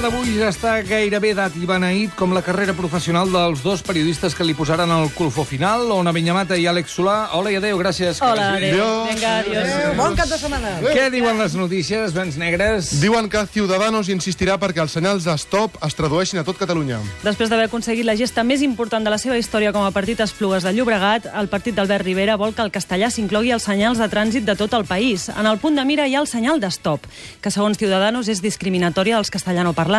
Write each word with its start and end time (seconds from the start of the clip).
Programa 0.00 0.24
d'avui 0.24 0.38
ja 0.38 0.48
està 0.48 0.70
gairebé 0.86 1.34
dat 1.36 1.56
i 1.60 1.66
beneït 1.68 2.14
com 2.16 2.32
la 2.32 2.40
carrera 2.44 2.72
professional 2.72 3.28
dels 3.28 3.60
dos 3.60 3.82
periodistes 3.84 4.32
que 4.36 4.44
li 4.46 4.54
posaren 4.56 4.88
el 4.94 5.10
colfó 5.12 5.42
final, 5.44 5.90
Ona 5.92 6.12
Vinyamata 6.16 6.56
i 6.56 6.64
Àlex 6.70 6.94
Solà. 6.96 7.16
Hola 7.36 7.50
i 7.52 7.58
adeu, 7.58 7.76
gràcies. 7.76 8.20
Hola, 8.24 8.54
adéu. 8.56 8.86
Vinga, 9.10 9.32
adiós. 9.42 9.98
Bon 9.98 10.16
cap 10.16 10.30
de 10.30 10.38
setmana. 10.40 10.70
Què 10.80 11.10
diuen 11.12 11.36
les 11.42 11.56
notícies, 11.58 12.14
vents 12.16 12.38
negres? 12.40 12.94
Diuen 13.02 13.28
que 13.28 13.42
Ciudadanos 13.52 14.08
insistirà 14.08 14.56
perquè 14.62 14.80
els 14.80 14.94
senyals 14.96 15.26
de 15.28 15.34
stop 15.42 15.76
es 15.84 15.98
tradueixin 15.98 16.40
a 16.40 16.46
tot 16.48 16.56
Catalunya. 16.60 17.02
Després 17.26 17.52
d'haver 17.52 17.68
aconseguit 17.68 18.08
la 18.08 18.16
gesta 18.16 18.44
més 18.46 18.64
important 18.64 19.04
de 19.04 19.12
la 19.12 19.20
seva 19.20 19.36
història 19.36 19.74
com 19.76 19.84
a 19.84 19.92
partit 19.92 20.24
Esplugues 20.24 20.64
de 20.64 20.72
Llobregat, 20.76 21.28
el 21.34 21.52
partit 21.52 21.76
d'Albert 21.76 22.08
Rivera 22.08 22.38
vol 22.40 22.56
que 22.56 22.64
el 22.64 22.72
castellà 22.72 23.12
s'inclogui 23.12 23.52
als 23.52 23.68
senyals 23.68 24.00
de 24.00 24.08
trànsit 24.08 24.48
de 24.48 24.56
tot 24.56 24.72
el 24.80 24.88
país. 24.88 25.28
En 25.28 25.44
el 25.44 25.60
punt 25.60 25.76
de 25.76 25.84
mira 25.84 26.08
hi 26.08 26.16
ha 26.16 26.24
el 26.24 26.30
senyal 26.30 26.60
de 26.60 26.72
stop, 26.72 27.04
que 27.42 27.52
segons 27.52 27.76
Ciudadanos 27.76 28.32
és 28.32 28.40
discriminatòria 28.40 29.20
dels 29.20 29.34
castellanoparlants. 29.34 29.89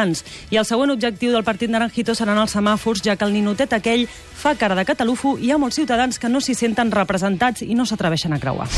I 0.49 0.57
el 0.57 0.67
següent 0.67 0.95
objectiu 0.95 1.31
del 1.35 1.45
partit 1.47 1.69
Naranjito 1.69 2.15
seran 2.15 2.39
els 2.41 2.55
semàfors, 2.55 3.03
ja 3.03 3.15
que 3.15 3.27
el 3.27 3.35
ninotet 3.35 3.73
aquell 3.77 4.07
fa 4.07 4.55
cara 4.55 4.75
de 4.75 4.87
catalufo 4.87 5.37
i 5.37 5.51
hi 5.51 5.51
ha 5.51 5.59
molts 5.61 5.77
ciutadans 5.81 6.17
que 6.17 6.29
no 6.31 6.41
s'hi 6.41 6.55
senten 6.55 6.91
representats 6.91 7.61
i 7.67 7.75
no 7.75 7.85
s'atreveixen 7.85 8.33
a 8.33 8.39
creuar. 8.39 8.69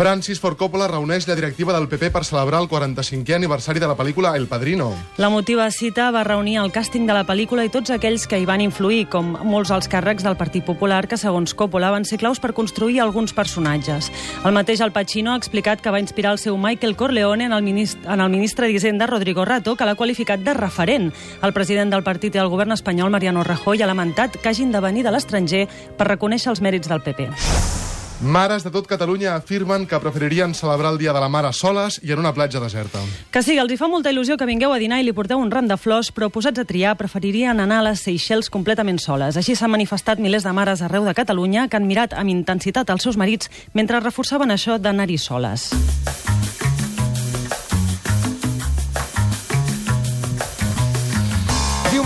Francis 0.00 0.38
Ford 0.40 0.56
Coppola 0.56 0.86
reuneix 0.88 1.26
la 1.28 1.34
directiva 1.36 1.74
del 1.76 1.84
PP 1.84 2.08
per 2.08 2.22
celebrar 2.24 2.62
el 2.62 2.70
45è 2.70 3.34
aniversari 3.36 3.82
de 3.82 3.88
la 3.90 3.96
pel·lícula 3.98 4.30
El 4.38 4.46
Padrino. 4.48 4.94
La 5.20 5.28
motiva 5.28 5.66
cita 5.70 6.06
va 6.10 6.22
reunir 6.24 6.54
el 6.56 6.72
càsting 6.72 7.04
de 7.04 7.12
la 7.12 7.26
pel·lícula 7.28 7.66
i 7.66 7.68
tots 7.68 7.92
aquells 7.92 8.24
que 8.24 8.38
hi 8.40 8.46
van 8.48 8.62
influir, 8.64 9.10
com 9.12 9.34
molts 9.44 9.68
alts 9.76 9.90
càrrecs 9.92 10.24
del 10.24 10.38
Partit 10.40 10.64
Popular, 10.64 11.02
que 11.04 11.18
segons 11.20 11.52
Coppola 11.52 11.90
van 11.92 12.08
ser 12.08 12.16
claus 12.16 12.40
per 12.40 12.54
construir 12.56 13.02
alguns 13.04 13.36
personatges. 13.36 14.08
El 14.40 14.56
mateix 14.56 14.80
Al 14.80 14.94
Pacino 14.96 15.34
ha 15.34 15.42
explicat 15.42 15.84
que 15.84 15.92
va 15.92 16.00
inspirar 16.00 16.32
el 16.32 16.40
seu 16.40 16.56
Michael 16.56 16.96
Corleone 16.96 17.50
en 17.50 17.52
el, 17.52 17.60
ministre, 17.60 18.00
en 18.08 18.24
el 18.24 18.32
ministre 18.32 18.72
d'Hisenda 18.72 19.04
Rodrigo 19.04 19.44
Rato, 19.44 19.76
que 19.76 19.84
l'ha 19.84 19.98
qualificat 20.00 20.40
de 20.40 20.56
referent. 20.56 21.12
El 21.44 21.52
president 21.52 21.92
del 21.92 22.06
partit 22.08 22.32
i 22.32 22.38
del 22.38 22.48
govern 22.48 22.72
espanyol, 22.72 23.12
Mariano 23.12 23.44
Rajoy, 23.44 23.84
ha 23.84 23.92
lamentat 23.92 24.40
que 24.40 24.48
hagin 24.48 24.72
de 24.72 24.80
venir 24.80 25.04
de 25.04 25.12
l'estranger 25.12 25.66
per 26.00 26.08
reconèixer 26.14 26.54
els 26.56 26.64
mèrits 26.64 26.88
del 26.88 27.04
PP. 27.04 27.79
Mares 28.20 28.62
de 28.62 28.70
tot 28.70 28.86
Catalunya 28.86 29.34
afirmen 29.34 29.86
que 29.88 29.98
preferirien 29.98 30.52
celebrar 30.54 30.92
el 30.92 30.98
Dia 30.98 31.14
de 31.16 31.20
la 31.20 31.28
Mare 31.32 31.54
soles 31.56 31.96
i 32.04 32.12
en 32.12 32.18
una 32.20 32.34
platja 32.36 32.60
deserta. 32.60 33.00
Que 33.32 33.40
sí, 33.42 33.56
els 33.56 33.72
hi 33.72 33.78
fa 33.80 33.88
molta 33.88 34.12
il·lusió 34.12 34.36
que 34.36 34.44
vingueu 34.44 34.74
a 34.74 34.80
dinar 34.82 34.98
i 35.00 35.06
li 35.06 35.14
porteu 35.16 35.40
un 35.40 35.48
ram 35.50 35.70
de 35.70 35.78
flors, 35.80 36.12
però 36.12 36.28
posats 36.28 36.60
a 36.60 36.66
triar 36.68 36.98
preferirien 37.00 37.64
anar 37.64 37.80
a 37.80 37.86
les 37.88 38.04
Seychelles 38.04 38.52
completament 38.52 39.00
soles. 39.00 39.40
Així 39.40 39.56
s'han 39.56 39.72
manifestat 39.72 40.20
milers 40.20 40.44
de 40.44 40.52
mares 40.52 40.84
arreu 40.84 41.08
de 41.08 41.16
Catalunya 41.16 41.68
que 41.68 41.80
han 41.80 41.88
mirat 41.88 42.12
amb 42.12 42.28
intensitat 42.28 42.92
els 42.92 43.08
seus 43.08 43.16
marits 43.16 43.48
mentre 43.72 44.04
reforçaven 44.04 44.52
això 44.52 44.76
d'anar-hi 44.76 45.16
soles. 45.16 45.70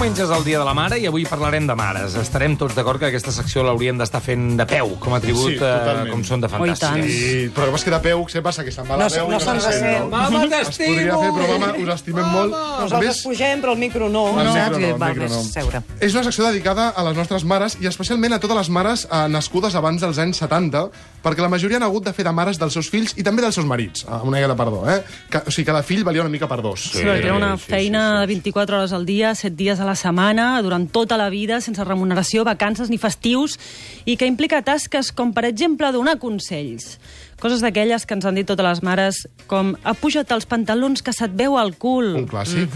Diumenge 0.05 0.21
és 0.27 0.33
el 0.37 0.43
Dia 0.45 0.59
de 0.61 0.65
la 0.69 0.75
Mare 0.77 0.99
i 1.01 1.07
avui 1.09 1.23
parlarem 1.25 1.65
de 1.65 1.73
mares. 1.81 2.13
Estarem 2.21 2.59
tots 2.61 2.75
d'acord 2.77 3.01
que 3.01 3.07
aquesta 3.09 3.33
secció 3.33 3.63
l'hauríem 3.65 3.97
d'estar 3.97 4.19
fent 4.21 4.51
de 4.59 4.67
peu, 4.69 4.91
com 5.01 5.15
a 5.17 5.21
tribut, 5.23 5.55
Sí, 5.55 5.65
eh, 5.65 6.03
com 6.11 6.21
són 6.29 6.43
de 6.43 6.51
Oh, 6.51 6.51
i 6.51 6.75
fantàstics. 6.75 7.07
I, 7.09 7.47
però 7.57 7.73
és 7.73 7.85
que 7.87 7.91
de 7.95 8.01
peu, 8.05 8.21
què 8.29 8.43
passa? 8.45 8.65
Que 8.67 8.71
se'n 8.75 8.85
va 8.85 8.99
la 9.01 9.07
No, 9.09 9.15
veu 9.15 9.31
no 9.31 9.39
i 9.39 9.41
se'n 9.41 9.61
se 9.63 9.71
sent, 9.73 9.81
sent. 9.81 10.03
no? 10.03 10.11
Mama, 10.11 10.43
Es 10.45 10.51
t'estimo! 10.51 10.93
podria 10.93 11.17
fer, 11.23 11.31
però 11.33 11.59
mama, 11.59 11.71
us 11.81 11.89
estimem 11.95 12.29
molt. 12.35 12.53
Nosaltres 12.83 13.23
pugem, 13.25 13.63
però 13.63 13.73
el 13.73 13.79
micro 13.79 14.11
no. 14.11 14.27
El 14.29 14.35
micro 14.35 14.79
no, 14.79 14.87
el 14.91 14.99
val 15.01 15.15
micro 15.15 15.23
més 15.23 15.33
no. 15.33 15.43
seure. 15.43 15.83
És 16.01 16.13
una 16.13 16.25
secció 16.29 16.45
dedicada 16.51 16.91
a 16.91 17.03
les 17.09 17.17
nostres 17.17 17.45
mares 17.45 17.79
i 17.81 17.87
especialment 17.89 18.35
a 18.35 18.41
totes 18.45 18.57
les 18.61 18.69
mares 18.69 19.07
eh, 19.11 19.25
nascudes 19.33 19.75
abans 19.75 20.05
dels 20.05 20.19
anys 20.19 20.37
70, 20.37 20.85
perquè 21.25 21.41
la 21.41 21.49
majoria 21.49 21.79
han 21.81 21.89
hagut 21.89 22.05
de 22.05 22.13
fer 22.13 22.29
de 22.29 22.33
mares 22.37 22.61
dels 22.61 22.77
seus 22.77 22.91
fills 22.93 23.17
i 23.17 23.23
també 23.25 23.41
dels 23.41 23.55
seus 23.55 23.65
marits, 23.65 24.05
amb 24.05 24.29
una 24.29 24.45
de 24.45 24.55
perdó, 24.55 24.85
eh? 24.85 25.01
Que, 25.31 25.39
o 25.49 25.51
sigui, 25.51 25.65
cada 25.65 25.83
fill 25.83 26.05
valia 26.05 26.21
una 26.21 26.29
mica 26.29 26.47
per 26.47 26.61
dos. 26.61 26.91
Sí, 26.93 27.01
perquè 27.01 27.25
era 27.25 27.41
una 27.41 27.57
sí, 27.57 27.71
feina 27.71 28.21
de 28.21 28.27
24 28.27 28.77
hores 28.77 28.93
al 28.93 29.07
dia, 29.07 29.35
7 29.35 29.57
dies 29.57 29.81
a 29.81 29.87
la 29.87 29.94
setmana, 29.99 30.61
durant 30.63 30.87
tota 30.91 31.17
la 31.21 31.31
vida, 31.31 31.61
sense 31.61 31.83
remuneració, 31.85 32.45
vacances 32.45 32.91
ni 32.91 32.99
festius, 32.99 33.59
i 34.05 34.17
que 34.17 34.27
implica 34.27 34.63
tasques 34.63 35.13
com, 35.13 35.33
per 35.33 35.45
exemple, 35.49 35.91
donar 35.93 36.19
consells. 36.19 36.99
Coses 37.41 37.61
d'aquelles 37.61 38.07
que 38.07 38.15
ens 38.15 38.25
han 38.25 38.37
dit 38.39 38.47
totes 38.47 38.65
les 38.65 38.81
mares, 38.87 39.17
com 39.51 39.73
apuja't 39.85 40.31
els 40.33 40.47
pantalons 40.49 41.03
que 41.05 41.13
se't 41.13 41.35
veu 41.37 41.59
al 41.59 41.75
cul. 41.77 42.13
Un 42.23 42.29
clàssic. 42.31 42.73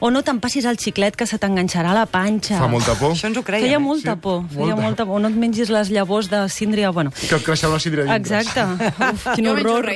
O 0.00 0.08
no 0.14 0.22
te'n 0.24 0.38
passis 0.40 0.64
el 0.64 0.78
xiclet 0.80 1.16
que 1.18 1.26
se 1.26 1.36
t'enganxarà 1.42 1.90
a 1.90 1.96
la 1.98 2.04
panxa. 2.08 2.60
Fa 2.62 2.68
molta 2.70 2.94
por. 2.96 3.12
Això 3.16 3.28
ens 3.28 3.36
ho 3.36 3.42
creiem. 3.44 3.66
Feia 3.66 3.80
eh? 3.80 3.82
molta 3.82 4.14
Sí, 4.14 4.22
por, 4.22 4.44
feia 4.48 4.70
molta. 4.70 4.82
molta 4.86 5.06
por. 5.10 5.20
No 5.20 5.28
et 5.28 5.36
mengis 5.36 5.68
les 5.74 5.90
llavors 5.92 6.30
de 6.30 6.44
síndria, 6.48 6.92
bueno... 6.96 7.10
Que 7.18 7.34
et 7.36 7.44
creixerà 7.44 7.72
una 7.74 7.82
sidra 7.82 8.06
dintre. 8.06 8.16
Exacte. 8.40 8.64
Uf, 9.10 9.26
quin 9.34 9.50
Jo 9.50 9.56
menjo 9.58 9.74
horror. 9.74 9.90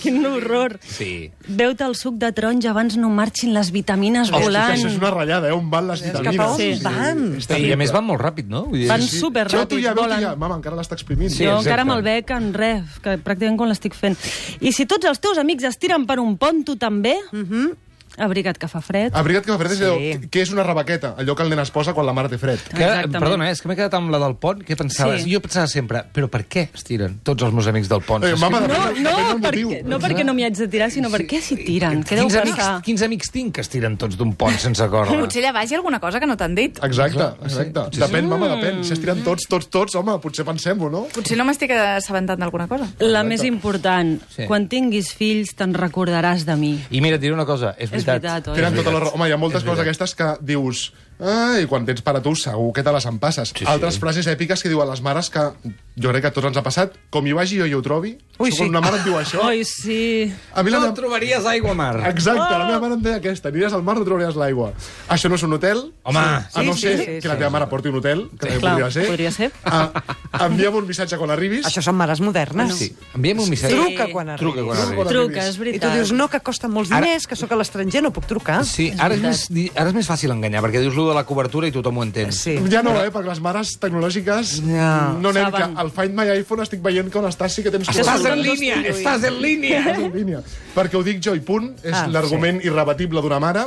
Quin 0.00 0.24
horror. 0.30 0.78
Sí. 0.86 1.10
Veu-te 1.48 1.84
el 1.84 1.98
suc 1.98 2.16
de 2.22 2.30
taronja 2.32 2.70
abans 2.70 2.96
no 2.96 3.10
marxin 3.10 3.52
les 3.52 3.72
vitamines 3.74 4.30
Hosti, 4.30 4.46
volant. 4.46 4.72
això 4.78 4.88
és 4.88 4.96
una 5.02 5.10
ratllada, 5.10 5.50
eh? 5.50 5.58
On 5.58 5.68
van 5.74 5.90
les 5.90 6.06
Cap 6.22 6.38
a 6.40 6.46
on 6.52 6.56
Sí. 6.56 6.80
van? 6.82 7.36
és 7.36 7.48
I 7.50 7.72
a 7.72 7.76
més 7.76 7.92
van 7.92 8.04
molt 8.04 8.20
ràpid, 8.20 8.46
no? 8.48 8.64
Vull 8.66 8.80
dir, 8.80 8.88
Van 8.88 9.02
sí. 9.02 9.18
super 9.18 9.48
Jo, 9.50 9.58
ja 9.82 9.94
volen. 9.94 10.16
que 10.18 10.22
ja... 10.22 10.36
Mama, 10.36 10.56
encara 10.56 10.76
l'està 10.76 10.94
exprimint. 10.94 11.30
Sí, 11.30 11.44
jo 11.44 11.50
exacte. 11.56 11.68
encara 11.68 11.84
me'l 11.84 12.02
bec 12.02 12.30
en 12.30 12.52
res, 12.54 12.98
que 13.02 13.18
pràcticament 13.18 13.56
quan 13.58 13.68
l'estic 13.68 13.94
fent. 13.94 14.16
I 14.60 14.72
si 14.72 14.86
tots 14.86 15.04
els 15.06 15.18
teus 15.20 15.38
amics 15.38 15.64
es 15.64 15.76
tiren 15.78 16.06
per 16.06 16.18
un 16.20 16.36
pont, 16.38 16.64
tu 16.64 16.76
també? 16.76 17.16
Abriga't 18.16 18.58
que 18.58 18.68
fa 18.68 18.80
fred. 18.80 19.12
Abriga't 19.14 19.44
que 19.44 19.52
fa 19.52 19.58
fred 19.58 19.72
és 19.72 19.78
Sí. 19.78 19.84
allò, 19.84 20.30
que 20.30 20.42
és 20.42 20.50
una 20.52 20.62
rebaqueta, 20.62 21.14
allò 21.18 21.34
que 21.36 21.42
el 21.42 21.50
nen 21.50 21.58
es 21.60 21.70
posa 21.70 21.92
quan 21.94 22.06
la 22.06 22.12
mare 22.12 22.28
té 22.28 22.38
fred. 22.38 22.58
Que, 22.58 22.82
Exactament. 22.84 23.18
perdona, 23.18 23.48
eh, 23.48 23.52
és 23.52 23.60
que 23.62 23.68
m'he 23.68 23.76
quedat 23.76 23.94
amb 23.94 24.10
la 24.10 24.18
del 24.18 24.36
pont. 24.36 24.62
Què 24.64 24.76
pensaves? 24.76 25.22
Sí. 25.22 25.32
Jo 25.32 25.40
pensava 25.40 25.66
sempre, 25.66 26.04
però 26.12 26.28
per 26.28 26.46
què 26.48 26.68
es 26.74 26.84
tiren 26.84 27.20
tots 27.22 27.42
els 27.42 27.52
meus 27.52 27.66
amics 27.66 27.88
del 27.88 28.00
pont? 28.02 28.24
Eh, 28.24 28.34
mama, 28.36 28.60
No, 28.60 28.66
no, 28.66 29.38
perquè, 29.40 29.82
no 29.84 29.98
perquè 29.98 30.24
no 30.24 30.32
m'hi 30.34 30.44
haig 30.44 30.56
de 30.56 30.68
tirar, 30.68 30.90
sinó 30.90 31.08
perquè 31.10 31.40
s'hi 31.40 31.56
tiren. 31.64 32.02
Què 32.04 32.16
deu 32.16 32.26
quins, 32.26 32.36
amics, 32.36 32.56
passar? 32.56 32.82
quins 32.82 33.02
amics 33.02 33.30
tinc 33.30 33.54
que 33.54 33.60
es 33.60 33.68
tiren 33.68 33.96
tots 33.96 34.16
d'un 34.16 34.34
pont 34.34 34.56
sense 34.58 34.86
córrer? 34.88 35.18
Potser 35.26 35.42
allà 35.44 35.52
baix 35.52 35.70
hi 35.70 35.74
ha 35.74 35.78
alguna 35.78 36.00
cosa 36.00 36.20
que 36.20 36.26
no 36.26 36.36
t'han 36.36 36.54
dit. 36.54 36.78
Exacte, 36.82 37.28
exacte. 37.44 37.80
sí. 37.92 38.00
Depèn, 38.00 38.28
mama, 38.28 38.48
depèn. 38.56 38.82
Si 38.84 38.92
es 38.92 39.00
tiren 39.00 39.22
tots, 39.24 39.46
tots, 39.48 39.68
tots, 39.68 39.94
home, 39.94 40.18
potser 40.22 40.44
pensem-ho, 40.44 40.88
no? 40.90 41.06
Potser 41.14 41.36
no 41.36 41.44
m'estic 41.44 41.70
assabentant 41.72 42.38
d'alguna 42.40 42.66
cosa. 42.68 42.88
La 43.00 43.22
més 43.24 43.42
important, 43.44 44.20
Sí. 44.30 44.44
quan 44.46 44.68
tinguis 44.68 45.12
fills 45.14 45.54
te'n 45.54 45.74
recordaràs 45.74 46.44
de 46.44 46.56
mi. 46.56 46.72
I 46.90 47.00
mira, 47.00 47.16
et 47.16 47.20
diré 47.20 47.32
una 47.34 47.46
cosa, 47.46 47.74
és 47.78 47.92
És 47.92 48.04
veritat. 48.06 48.22
veritat, 48.22 48.48
oi? 48.52 48.60
Tenen 48.60 48.78
tota 48.78 48.94
la 48.94 49.00
raó. 49.04 49.14
Home, 49.16 49.28
hi 49.28 49.34
ha 49.34 49.40
moltes 49.40 49.66
coses 49.66 49.82
aquestes 49.84 50.14
que 50.18 50.30
dius... 50.40 50.86
Ai, 51.16 51.64
quan 51.70 51.86
tens 51.88 52.02
per 52.04 52.12
a 52.18 52.20
tu, 52.20 52.34
segur 52.36 52.72
que 52.76 52.84
te 52.84 52.92
les 52.92 53.06
empasses. 53.08 53.54
sí. 53.56 53.64
Altres 53.68 53.98
frases 53.98 54.26
èpiques 54.28 54.62
que 54.62 54.68
diuen 54.72 54.88
les 54.90 55.00
mares 55.04 55.30
que 55.32 55.46
jo 55.96 56.10
crec 56.12 56.22
que 56.22 56.28
a 56.28 56.32
tots 56.36 56.46
ens 56.46 56.56
ha 56.56 56.62
passat. 56.62 56.92
Com 57.10 57.26
hi 57.26 57.32
vagi 57.32 57.58
jo 57.58 57.66
i 57.66 57.72
ho 57.74 57.80
trobi. 57.82 58.16
Ui, 58.38 58.50
sí. 58.52 58.64
Una 58.68 58.82
mare 58.84 58.98
et 58.98 59.04
diu 59.06 59.14
això. 59.16 59.40
Oi, 59.48 59.62
sí. 59.64 60.30
A 60.52 60.62
mi 60.62 60.70
la 60.70 60.76
No 60.78 60.82
meva... 60.90 60.94
trobaries 60.94 61.46
aigua 61.48 61.70
a 61.72 61.74
mar. 61.74 61.94
Exacte, 62.10 62.52
la 62.52 62.66
meva 62.68 62.80
mare 62.82 62.94
em 62.98 63.02
deia 63.02 63.16
aquesta. 63.16 63.48
Aniràs 63.48 63.72
al 63.72 63.82
mar, 63.82 63.94
no 63.96 64.04
trobaries 64.04 64.36
l'aigua. 64.36 64.74
Això 65.08 65.30
no 65.32 65.36
és 65.40 65.42
un 65.46 65.54
hotel. 65.56 65.80
Home. 66.04 66.18
a 66.20 66.62
no 66.62 66.74
Sí, 66.74 66.80
ser 66.82 66.92
sí, 66.98 67.04
sí, 67.04 67.06
que 67.16 67.22
sí. 67.22 67.28
la 67.28 67.38
teva 67.38 67.48
mare 67.50 67.66
porti 67.70 67.88
un 67.88 67.96
hotel, 67.96 68.26
que 68.36 68.36
també 68.46 68.58
Clar, 68.60 68.72
podria 68.76 68.90
ser. 68.92 69.06
podria 69.08 69.30
ser. 69.32 69.50
Ah, 69.64 69.90
envia'm 70.46 70.74
un 70.76 70.86
missatge 70.86 71.16
quan 71.16 71.30
arribis. 71.32 71.64
Això 71.66 71.80
són 71.82 71.96
mares 71.96 72.20
modernes. 72.20 72.74
Sí. 72.76 72.90
Enviem 73.16 73.40
un 73.40 73.48
missatge. 73.48 73.74
Truca 73.74 74.06
quan 74.12 74.28
arribis. 74.34 74.44
Truca 74.52 74.66
quan 74.68 74.82
arribis. 74.84 75.08
Truca, 75.08 75.46
és 75.46 75.54
I 75.54 75.56
tu 75.56 75.64
veritat. 75.64 75.94
dius, 75.96 76.12
no, 76.12 76.28
que 76.28 76.40
costa 76.40 76.68
molts 76.68 76.92
Ara- 76.92 77.06
diners, 77.06 77.26
que 77.26 77.36
sóc 77.40 77.50
a 77.52 77.56
l'estranger, 77.56 78.02
no 78.04 78.12
puc 78.12 78.26
trucar. 78.28 78.60
Sí, 78.68 78.92
ara 78.98 79.14
és, 79.16 79.22
més, 79.24 79.46
ara 79.74 79.88
és 79.88 79.94
més 79.96 80.06
fàcil 80.10 80.30
enganyar, 80.36 80.60
perquè 80.62 80.80
dius 80.84 80.94
lo 80.94 81.08
de 81.08 81.14
la 81.16 81.24
cobertura 81.24 81.66
i 81.68 81.72
tothom 81.72 81.98
ho 81.98 82.04
entén. 82.04 82.32
Sí. 82.36 82.58
Ja 82.70 82.82
no, 82.84 82.92
eh, 83.02 83.08
perquè 83.10 83.30
les 83.32 83.40
mares 83.40 83.78
tecnològiques 83.80 84.60
Ja. 84.66 85.14
no 85.18 85.30
anem, 85.30 85.48
Saben. 85.50 85.76
Al 85.86 85.92
Find 85.94 86.14
My 86.18 86.26
iPhone 86.34 86.64
estic 86.66 86.82
veient 86.84 87.08
que 87.12 87.18
on 87.22 87.28
estàs 87.30 87.54
sí 87.56 87.62
que 87.64 87.70
tens... 87.72 87.88
Estàs 87.94 88.26
en 88.28 88.42
línia, 88.42 88.80
estàs 88.90 89.24
en 89.30 89.38
línia. 89.42 89.80
Estàs 89.84 90.02
en 90.04 90.12
línia. 90.18 90.42
Perquè 90.76 90.98
ho 90.98 91.04
dic 91.06 91.22
jo 91.24 91.32
i 91.38 91.40
punt, 91.46 91.70
és 91.86 91.94
Ah, 91.96 92.04
l'argument 92.12 92.58
irrebatible 92.66 93.22
d'una 93.24 93.38
mare, 93.40 93.64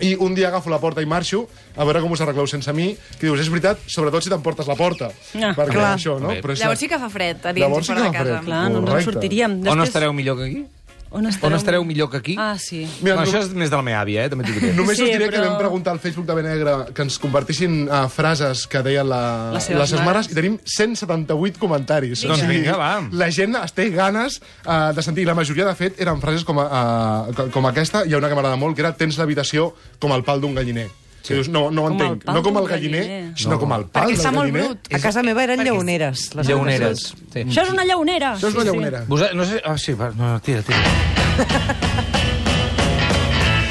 i 0.00 0.14
un 0.16 0.34
dia 0.38 0.48
agafo 0.48 0.70
la 0.72 0.78
porta 0.80 1.02
i 1.04 1.06
marxo, 1.10 1.44
a 1.76 1.84
veure 1.84 2.00
com 2.04 2.14
us 2.16 2.22
arregleu 2.24 2.46
sense 2.48 2.72
mi, 2.72 2.92
que 3.18 3.26
dius, 3.26 3.42
és 3.44 3.50
veritat, 3.52 3.82
sobretot 3.86 4.24
si 4.24 4.30
t'emportes 4.32 4.66
la 4.70 4.76
porta. 4.78 5.10
Ah. 5.34 5.52
perquè 5.58 5.74
Clar. 5.76 5.92
això, 5.98 6.16
no? 6.22 6.32
Però 6.40 6.54
és 6.54 6.62
Llavors 6.62 6.80
sí 6.80 6.88
que 6.88 6.98
fa 7.02 7.10
fred 7.12 7.44
a 7.44 7.52
dins 7.52 7.66
Llavors 7.66 7.84
i 7.84 7.90
sí 7.90 7.94
fora 7.94 8.06
de 8.06 8.10
fa 8.12 8.22
fred. 8.22 8.32
casa. 8.38 8.44
Clar, 8.46 8.64
no, 8.70 8.80
no 8.86 8.96
en 8.96 9.04
sortiríem. 9.04 9.60
On 9.68 9.82
estareu 9.84 10.12
millor 10.16 10.38
que 10.38 10.44
aquí? 10.50 10.64
On 11.10 11.24
estareu, 11.26 11.48
On 11.48 11.56
estareu 11.56 11.84
millor 11.88 12.10
que 12.10 12.18
aquí? 12.18 12.34
Ah, 12.38 12.56
sí. 12.58 12.82
Mira, 13.00 13.16
Bueno, 13.16 13.22
no- 13.22 13.26
això 13.38 13.40
és 13.46 13.54
més 13.56 13.70
de 13.70 13.76
la 13.76 13.82
meva 13.82 14.02
àvia, 14.02 14.26
eh? 14.26 14.28
també 14.28 14.44
t'ho 14.44 14.52
diré. 14.52 14.74
Només 14.76 14.98
Sí, 14.98 15.04
us 15.04 15.10
diré 15.14 15.28
que 15.30 15.38
però- 15.38 15.48
vam 15.48 15.58
preguntar 15.58 15.92
al 15.94 16.00
Facebook 16.00 16.26
de 16.28 16.34
Benegre 16.36 16.74
que 16.92 17.02
ens 17.02 17.16
compartissin 17.18 17.88
uh, 17.88 18.08
frases 18.12 18.66
que 18.68 18.82
deien 18.84 19.08
la, 19.08 19.52
Les 19.54 19.64
seves 19.64 19.80
les 19.80 19.90
seves 19.90 20.04
mares 20.04 20.26
mares. 20.28 20.30
i 20.32 20.34
tenim 20.36 20.58
178 20.64 21.58
comentaris. 21.58 22.22
Doncs 22.28 22.44
vinga, 22.46 22.76
va. 22.76 22.90
La 23.12 23.30
gent 23.32 23.56
es 23.56 23.72
té 23.72 23.88
ganes 23.90 24.40
uh, 24.66 24.92
de 24.94 25.02
sentir. 25.02 25.24
La 25.26 25.34
majoria, 25.34 25.64
de 25.64 25.74
fet, 25.74 25.98
eren 26.00 26.20
frases 26.20 26.44
com, 26.44 26.60
a, 26.60 27.28
uh, 27.32 27.48
com 27.54 27.66
aquesta. 27.66 28.04
Hi 28.04 28.12
ha 28.12 28.18
una 28.20 28.28
que 28.28 28.34
m'agrada 28.36 28.56
molt, 28.60 28.76
que 28.76 28.84
era 28.84 28.92
tens 28.92 29.16
l'habitació 29.16 29.72
com 29.98 30.12
el 30.12 30.22
pal 30.28 30.40
d'un 30.44 30.54
galliner. 30.54 30.88
Sí. 31.28 31.34
dius, 31.34 31.48
no, 31.48 31.70
no 31.70 31.82
ho 31.84 31.88
Com 31.88 32.00
el 32.00 32.06
entenc. 32.08 32.24
pal 32.24 32.34
No 32.34 32.42
com 32.42 32.56
el 32.58 32.66
galliner, 32.68 33.02
galliner. 33.06 33.38
sinó 33.38 33.58
com 33.60 33.72
el 33.72 33.84
pal 33.86 34.02
Perquè 34.04 34.16
del 34.16 34.18
està 34.18 34.32
molt 34.32 34.50
galliner. 34.50 34.64
brut. 34.64 34.94
A 34.94 34.98
casa 34.98 35.22
meva 35.22 35.44
eren 35.44 35.62
lleoneres. 35.62 36.34
Les 36.34 36.46
Lleoneres. 36.48 37.14
Sí. 37.32 37.40
Això 37.44 37.62
és 37.62 37.70
una 37.70 37.84
llaunera. 37.84 38.34
Això 38.36 38.48
és 38.48 38.54
una 38.54 38.64
llaunera. 38.64 39.04
Vos, 39.06 39.22
no 39.34 39.44
sé... 39.44 39.62
Ah, 39.64 39.76
sí, 39.78 39.92
va, 39.92 40.10
no, 40.16 40.40
tira, 40.40 40.62
tira. 40.62 40.78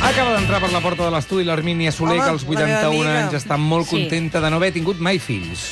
Acaba 0.08 0.38
d'entrar 0.38 0.62
per 0.62 0.72
la 0.72 0.80
porta 0.80 1.04
de 1.04 1.12
l'estudi 1.12 1.44
l'Armínia 1.44 1.92
Soler, 1.92 2.14
Home, 2.22 2.24
que 2.24 2.30
als 2.30 2.44
la 2.44 2.50
meva 2.50 2.64
81 2.80 3.02
amiga. 3.10 3.24
anys 3.26 3.34
està 3.44 3.58
molt 3.58 3.88
Sí. 3.88 3.96
contenta 3.98 4.40
de 4.40 4.50
no 4.50 4.56
haver 4.56 4.72
tingut 4.72 5.00
mai 5.00 5.20
fills. 5.20 5.66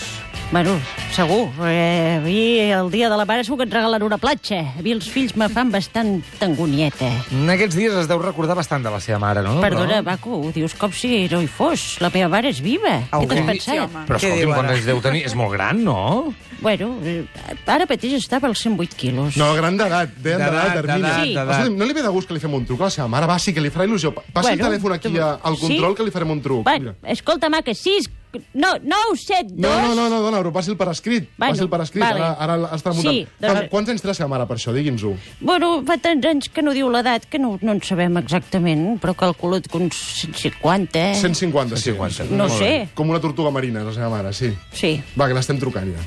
Bueno, 0.52 0.80
segur. 1.12 1.50
Eh, 1.68 2.22
mi 2.24 2.60
el 2.72 2.90
dia 2.92 3.10
de 3.10 3.18
la 3.18 3.26
mare 3.26 3.44
segur 3.44 3.58
que 3.60 3.66
et 3.66 3.74
regalen 3.74 4.04
una 4.06 4.18
platja. 4.22 4.62
A 4.78 4.82
mi 4.86 4.94
els 4.94 5.08
fills 5.12 5.34
me 5.36 5.50
fan 5.52 5.72
bastant 5.74 6.22
angonieta. 6.40 7.10
En 7.34 7.50
aquests 7.52 7.76
dies 7.76 7.96
es 8.00 8.08
deu 8.08 8.22
recordar 8.22 8.56
bastant 8.56 8.86
de 8.86 8.92
la 8.94 9.02
seva 9.04 9.20
mare, 9.20 9.42
no? 9.44 9.58
Perdona, 9.60 9.98
Però, 10.00 10.06
Baco, 10.06 10.38
ho 10.46 10.52
dius 10.56 10.76
com 10.80 10.94
si 10.96 11.26
no 11.32 11.42
hi 11.44 11.50
fos. 11.52 11.98
La 12.00 12.12
meva 12.14 12.30
mare 12.32 12.54
és 12.54 12.62
viva. 12.64 13.02
Au, 13.12 13.26
Què 13.26 13.28
t'has 13.34 13.42
sí, 13.42 13.46
pensat? 13.50 13.82
home. 13.90 14.06
però 14.08 14.22
escolti'm, 14.22 14.54
quants 14.54 14.72
anys 14.78 14.86
deu 14.88 15.02
tenir? 15.04 15.26
És 15.26 15.36
molt 15.36 15.52
gran, 15.58 15.84
no? 15.84 16.34
Bueno, 16.62 16.94
eh, 17.04 17.26
ara 17.68 17.86
mateix 17.90 18.14
estava 18.16 18.48
als 18.48 18.62
108 18.64 18.96
quilos. 18.96 19.36
No, 19.36 19.52
gran 19.58 19.76
d'edat, 19.78 20.14
deien 20.24 20.40
D'edat, 20.40 20.78
d'edat, 20.86 21.66
Sí. 21.66 21.74
no 21.74 21.84
li 21.86 21.94
ve 21.94 22.02
de 22.06 22.10
gust 22.10 22.28
que 22.30 22.34
li 22.38 22.40
fem 22.40 22.54
un 22.54 22.66
truc 22.66 22.80
a 22.82 22.84
la 22.86 22.90
seva 22.92 23.08
mare? 23.10 23.26
Va, 23.28 23.38
sí, 23.40 23.52
que 23.54 23.60
li 23.60 23.70
farà 23.70 23.86
il·lusió. 23.90 24.14
Passa 24.14 24.50
Bueno, 24.54 24.68
el 24.68 24.72
telèfon 24.80 24.94
aquí 24.94 25.10
tu- 25.10 25.22
al 25.22 25.58
control 25.60 25.92
sí? 25.92 25.96
que 25.98 26.04
li 26.06 26.12
farem 26.12 26.32
un 26.32 26.42
truc. 26.42 26.64
Bueno, 26.64 26.94
Mira. 27.02 27.12
escolta, 27.12 27.50
Maca, 27.50 27.74
6... 27.74 28.10
No, 28.54 28.74
9, 28.82 29.16
7, 29.18 29.54
2... 29.54 29.60
No, 29.62 29.74
no, 29.88 29.96
no, 29.96 30.06
no, 30.10 30.20
dona, 30.24 30.40
però 30.44 30.52
passi 30.56 30.76
per 30.76 30.88
escrit. 30.92 31.30
Bueno, 31.38 31.54
passi 31.56 31.68
per 31.72 31.80
escrit, 31.86 32.04
vale. 32.04 32.22
ara, 32.22 32.32
ara 32.40 32.70
està 32.78 32.94
muntant. 32.94 33.14
Sí, 33.16 33.28
doncs- 33.42 33.70
Quants 33.72 33.90
anys 33.94 34.02
té 34.04 34.10
la 34.12 34.16
seva 34.18 34.30
mare 34.32 34.46
per 34.50 34.58
això? 34.58 34.74
Digui'ns-ho. 34.76 35.14
Bueno, 35.42 35.72
fa 35.88 35.98
tants 36.02 36.26
anys 36.30 36.50
que 36.54 36.64
no 36.66 36.74
diu 36.76 36.90
l'edat, 36.94 37.26
que 37.32 37.40
no, 37.42 37.56
no 37.62 37.76
en 37.76 37.82
sabem 37.86 38.18
exactament, 38.22 38.86
però 39.04 39.16
calculo 39.18 39.62
que 39.62 39.78
uns 39.78 39.96
150, 40.22 41.00
eh? 41.00 41.16
150, 41.22 41.78
sí. 41.78 41.92
150. 41.96 42.30
No 42.36 42.48
Molt 42.50 42.60
sé. 42.60 42.66
bé. 42.66 42.90
Com 42.96 43.10
una 43.10 43.20
tortuga 43.24 43.52
marina, 43.52 43.84
la 43.84 43.94
seva 43.96 44.10
mare, 44.14 44.34
sí. 44.34 44.52
Sí. 44.74 44.96
Va, 45.20 45.28
que 45.28 45.34
l'estem 45.38 45.60
trucant 45.62 45.92
ja. 45.96 46.04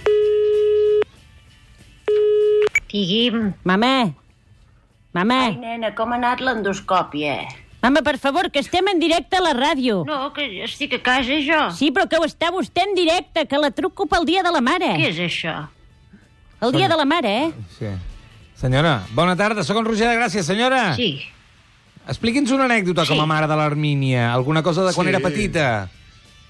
Digui'm. 2.89 3.53
Mama. 3.65 4.15
Mama. 5.13 5.39
Ai, 5.49 5.57
nena, 5.61 5.95
com 5.97 6.13
ha 6.13 6.17
anat 6.21 6.41
l'endoscòpia? 6.45 7.35
Mama, 7.89 8.03
per 8.05 8.19
favor, 8.21 8.51
que 8.53 8.59
estem 8.61 8.85
en 8.93 8.99
directe 9.01 9.39
a 9.39 9.41
la 9.41 9.55
ràdio. 9.57 10.03
No, 10.05 10.33
que 10.37 10.45
estic 10.67 10.93
a 10.99 11.01
casa, 11.01 11.39
jo. 11.41 11.61
Sí, 11.73 11.89
però 11.91 12.05
que 12.09 12.19
ho 12.21 12.27
està 12.27 12.51
vostè 12.53 12.85
en 12.85 12.93
directe, 12.95 13.47
que 13.49 13.57
la 13.57 13.71
truco 13.73 14.05
pel 14.07 14.27
dia 14.29 14.43
de 14.45 14.53
la 14.53 14.61
mare. 14.61 14.91
Què 15.01 15.09
és 15.09 15.21
això? 15.25 15.55
El 16.61 16.73
dia 16.77 16.89
de 16.91 16.97
la 17.01 17.07
mare, 17.09 17.33
eh? 17.47 17.51
Sí. 17.79 17.89
Senyora, 18.61 19.07
bona 19.17 19.37
tarda, 19.39 19.65
sóc 19.65 19.79
en 19.81 19.87
Roger 19.87 20.09
de 20.11 20.17
Gràcia. 20.19 20.43
Senyora, 20.43 20.95
Sí. 20.97 21.23
expliqui'ns 22.09 22.51
una 22.51 22.65
anècdota 22.67 23.07
Sí. 23.07 23.15
com 23.15 23.21
a 23.23 23.27
mare 23.27 23.47
de 23.47 23.57
l'Armínia. 23.57 24.35
Alguna 24.35 24.63
cosa 24.63 24.85
de 24.85 24.93
quan 24.93 25.07
Sí. 25.07 25.15
era 25.15 25.21
petita. 25.21 25.89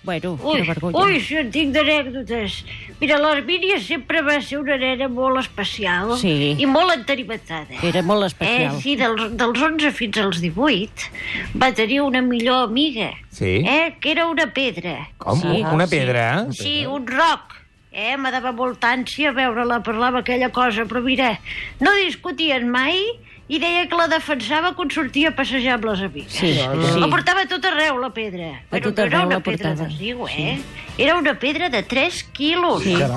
Bueno, 0.02 0.38
Ui, 0.40 0.60
quina 0.60 0.66
vergonya. 0.72 0.98
ui, 1.04 1.18
si 1.20 1.34
en 1.36 1.50
tinc 1.52 1.74
d'anècdotes. 1.74 2.62
Mira, 3.00 3.18
l'Armínia 3.20 3.80
sempre 3.82 4.22
va 4.22 4.38
ser 4.40 4.60
una 4.62 4.76
nena 4.78 5.08
molt 5.08 5.40
especial 5.42 6.14
Sí. 6.16 6.54
i 6.56 6.66
molt 6.66 6.94
entenimentada. 6.94 7.66
Era 7.82 8.00
molt 8.02 8.24
especial. 8.24 8.76
Eh, 8.76 8.80
sí, 8.80 8.94
dels, 8.96 9.36
dels 9.36 9.60
11 9.60 9.90
fins 9.92 10.16
als 10.22 10.40
18 10.40 11.10
va 11.60 11.72
tenir 11.74 12.00
una 12.02 12.22
millor 12.22 12.68
amiga, 12.70 13.10
Sí. 13.30 13.64
eh, 13.66 13.96
que 14.00 14.12
era 14.12 14.26
una 14.26 14.46
pedra. 14.54 15.08
Com? 15.18 15.40
Sí. 15.40 15.62
Una 15.72 15.86
pedra? 15.86 16.46
Sí, 16.52 16.86
un 16.86 17.06
roc. 17.06 17.54
Eh, 17.92 18.16
me 18.16 18.30
dava 18.30 18.52
molta 18.52 18.92
ànsia 18.94 19.32
veure-la 19.32 19.82
parlar 19.82 20.08
amb 20.08 20.18
aquella 20.18 20.50
cosa, 20.50 20.84
però 20.84 21.02
mira, 21.02 21.38
no 21.80 21.90
discutien 21.96 22.68
mai 22.70 23.02
i 23.48 23.58
deia 23.58 23.86
que 23.88 23.96
la 23.96 24.06
defensava 24.12 24.74
quan 24.76 24.90
sortia 24.92 25.30
a 25.30 25.34
passejar 25.36 25.78
amb 25.78 25.86
les 25.88 26.02
amigues. 26.04 26.32
Sí, 26.36 26.50
sí. 26.54 26.98
La 27.00 27.08
portava 27.08 27.46
tot 27.48 27.64
arreu, 27.64 27.96
la 28.02 28.10
pedra. 28.12 28.50
A 28.60 28.74
Però 28.74 28.90
tot 28.90 28.98
no 28.98 29.04
era 29.06 29.16
arreu 29.18 29.26
una 29.30 29.38
la 29.38 29.42
pedra 29.46 29.70
portava. 29.72 29.88
de 29.88 29.96
riu, 29.98 30.26
eh? 30.28 30.58
Era 30.98 31.14
una 31.16 31.32
pedra 31.38 31.68
de 31.70 31.82
3 31.82 32.24
quilos. 32.34 32.82
Sí, 32.82 32.92
era 32.94 33.08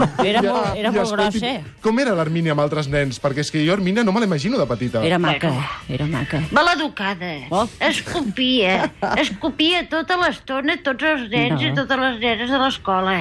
molt, 0.42 0.76
era 0.78 0.92
molt 0.92 1.04
escolti, 1.12 1.40
grossa. 1.42 1.74
Com 1.82 2.00
era 2.00 2.14
l'Hermínia 2.16 2.54
amb 2.54 2.62
altres 2.62 2.88
nens? 2.88 3.18
Perquè 3.20 3.42
és 3.42 3.50
que 3.52 3.64
jo 3.66 3.74
Hermínia 3.74 4.04
no 4.06 4.14
me 4.14 4.22
l'imagino 4.22 4.58
de 4.60 4.68
petita. 4.70 5.02
Era 5.04 5.18
maca, 5.20 5.50
Bueno. 5.50 5.66
era 5.90 6.06
maca. 6.06 6.44
Maleducada. 6.52 7.32
Oh. 7.50 7.68
Escopia. 7.80 8.92
Escopia 9.18 9.88
tota 9.90 10.16
l'estona 10.22 10.78
tots 10.84 11.04
els 11.04 11.28
nens 11.30 11.60
No. 11.60 11.68
i 11.68 11.74
totes 11.74 12.00
les 12.00 12.20
nenes 12.22 12.50
de 12.54 12.58
l'escola. 12.62 13.18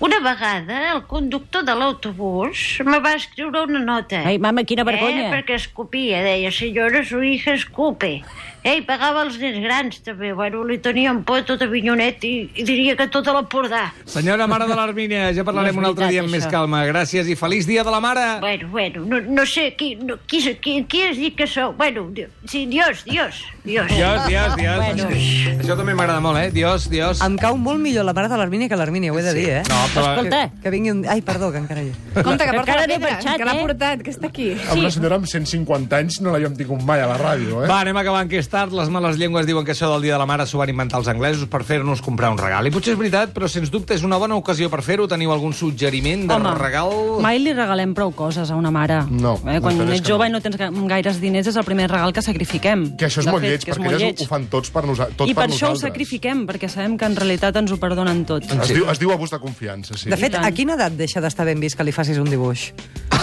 Una 0.00 0.20
vegada, 0.20 0.92
el 0.94 1.02
conductor 1.10 1.64
de 1.66 1.74
l'autobús 1.74 2.78
me 2.86 3.00
va 3.02 3.16
escriure 3.18 3.64
una 3.66 3.80
nota. 3.82 4.20
Ai, 4.30 4.38
mama, 4.38 4.62
quina 4.62 4.84
vergonya. 4.86 5.24
Eh, 5.26 5.32
perquè 5.32 5.56
escopia, 5.58 6.20
deia, 6.22 6.52
senyora, 6.54 7.02
su 7.04 7.18
hija 7.26 7.56
escupe. 7.58 8.20
Eh, 8.62 8.76
i 8.78 8.82
pagava 8.86 9.24
els 9.26 9.36
nens 9.42 9.58
grans, 9.62 9.98
també. 10.06 10.30
Bueno, 10.38 10.62
li 10.66 10.76
tenien 10.82 11.24
por 11.26 11.40
a 11.40 11.44
tot 11.46 11.62
Avinyonet 11.66 12.22
i, 12.26 12.32
i 12.58 12.64
diria 12.66 12.94
que 12.98 13.08
tot 13.10 13.26
a 13.26 13.34
l'Empordà. 13.34 13.88
Senyora 14.06 14.46
mare 14.50 14.68
de 14.70 14.76
l'Armínia, 14.78 15.32
ja 15.34 15.42
parlarem 15.46 15.74
No 15.74 15.82
un 15.82 15.88
altre 15.90 16.06
dia 16.12 16.22
amb 16.22 16.30
veritat, 16.30 16.36
més 16.36 16.46
això. 16.46 16.54
calma. 16.54 16.84
Gràcies 16.86 17.30
i 17.30 17.36
feliç 17.38 17.66
dia 17.66 17.82
de 17.86 17.90
la 17.94 17.98
mare. 18.02 18.26
Bueno, 18.42 18.68
bueno, 18.70 19.04
no, 19.06 19.20
no 19.22 19.46
sé 19.46 19.72
qui, 19.78 19.96
no, 19.96 20.18
qui, 20.30 20.42
qui, 20.62 20.76
qui 20.90 21.02
has 21.08 21.16
dit 21.18 21.34
que 21.38 21.46
sou? 21.50 21.72
Bueno, 21.78 22.06
di- 22.14 22.26
sí, 22.46 22.66
Dios, 22.66 23.02
Dios, 23.04 23.42
Dios. 23.64 23.90
Dios, 23.90 24.26
Dios, 24.28 24.54
Dios. 24.56 24.76
Bueno. 24.78 25.10
Això 25.58 25.74
també 25.78 25.94
m'agrada 25.98 26.20
molt, 26.22 26.38
eh? 26.42 26.50
Dios, 26.54 26.86
Dios. 26.90 27.22
Em 27.26 27.34
cau 27.38 27.56
molt 27.58 27.82
millor 27.82 28.06
la 28.06 28.14
mare 28.14 28.30
de 28.30 28.38
l'Armínia 28.38 28.68
que 28.70 28.76
l'Armínia, 28.78 29.10
ho 29.14 29.18
he 29.18 29.26
de 29.26 29.34
dir, 29.34 29.48
eh? 29.60 29.62
No, 29.70 29.80
però... 29.94 30.12
Escolta, 30.14 30.40
Que 30.62 30.70
vingui 30.74 30.90
un... 30.92 31.02
Ai, 31.08 31.20
perdó, 31.22 31.50
que 31.52 31.58
encara 31.62 31.82
hi... 31.82 31.92
Compte, 32.18 32.44
que 32.44 32.50
Que 32.50 32.56
porta 32.56 32.60
encara 32.60 32.80
la 32.80 32.86
pedra, 32.94 33.10
marxat, 33.12 33.36
que 33.38 33.44
l'ha 33.48 33.54
eh? 33.56 33.60
portat, 33.62 34.02
que 34.06 34.10
està 34.14 34.26
aquí. 34.30 34.48
Amb 34.70 34.80
una 34.82 34.90
senyora 34.94 35.18
amb 35.20 35.26
150 35.30 35.96
anys 35.98 36.20
no 36.24 36.32
l'havíem 36.34 36.56
tingut 36.58 36.82
mai 36.86 37.00
a 37.02 37.08
la 37.10 37.16
ràdio, 37.20 37.62
eh? 37.64 37.68
Va, 37.70 37.80
anem 37.84 37.96
acabant 38.00 38.28
que 38.30 38.38
és 38.42 38.48
tard. 38.50 38.72
Les 38.76 38.88
males 38.92 39.18
llengües 39.20 39.46
diuen 39.48 39.64
que 39.66 39.72
això 39.76 39.90
del 39.92 40.02
Dia 40.06 40.14
de 40.16 40.20
la 40.22 40.26
Mare 40.28 40.46
s'ho 40.46 40.58
van 40.60 40.70
inventar 40.72 40.98
els 41.00 41.08
anglesos 41.12 41.48
per 41.50 41.62
fer-nos 41.64 42.02
comprar 42.04 42.30
un 42.34 42.38
regal. 42.38 42.66
I 42.66 42.72
potser 42.74 42.94
és 42.94 42.98
veritat, 43.00 43.32
però 43.36 43.48
sens 43.50 43.70
dubte 43.70 43.94
és 43.96 44.04
una 44.06 44.18
bona 44.20 44.36
ocasió 44.38 44.68
per 44.70 44.82
fer-ho. 44.86 45.06
Teniu 45.08 45.32
algun 45.32 45.52
suggeriment 45.56 46.26
de 46.28 46.34
Home, 46.34 46.54
regal? 46.58 46.92
mai 47.24 47.38
li 47.42 47.52
regalem 47.56 47.94
prou 47.96 48.12
coses 48.16 48.50
a 48.50 48.56
una 48.58 48.70
mare. 48.74 49.02
No, 49.10 49.36
eh, 49.46 49.58
quan 49.60 49.78
és 49.86 49.98
ets 49.98 50.02
que 50.02 50.12
jove 50.12 50.26
no. 50.26 50.30
i 50.30 50.32
no 50.36 50.40
tens 50.44 50.56
ga- 50.60 50.70
gaires 50.88 51.20
diners 51.20 51.46
és 51.48 51.56
el 51.56 51.64
primer 51.64 51.88
regal 51.90 52.12
que 52.12 52.22
sacrifiquem. 52.22 52.96
Que 52.98 53.06
això 53.08 53.20
és 53.22 53.26
De 53.28 53.32
molt 53.32 53.42
fet, 53.44 53.50
lleig, 53.52 53.64
que 53.64 53.70
és 53.72 53.76
perquè 53.78 53.84
molt 53.84 53.96
elles 53.96 54.06
lleig. 54.12 54.22
ho 54.24 54.28
fan 54.30 54.46
tots 54.52 54.70
per, 54.74 54.84
nosa 54.86 55.08
tot 55.16 55.28
I 55.28 55.34
per, 55.34 55.46
això 55.48 55.68
ho 55.70 55.74
nosaltres. 55.74 55.80
sacrifiquem, 55.88 56.44
perquè 56.48 56.68
sabem 56.68 56.96
que 56.98 57.06
en 57.08 57.16
realitat 57.16 57.56
ens 57.56 57.72
ho 57.72 57.78
perdonen 57.80 58.24
tot. 58.28 58.44
Es, 58.48 58.68
diu, 58.74 58.86
es 58.90 58.98
diu 59.00 59.12
abús 59.12 59.30
de 59.30 59.38
confiança, 59.38 59.77
sí. 59.84 60.10
De 60.10 60.18
fet, 60.20 60.38
a 60.38 60.50
quina 60.54 60.78
edat 60.78 60.96
deixa 60.98 61.22
d'estar 61.24 61.46
ben 61.48 61.60
vist 61.60 61.78
que 61.78 61.86
li 61.86 61.94
facis 61.94 62.18
un 62.22 62.30
dibuix? 62.30 62.70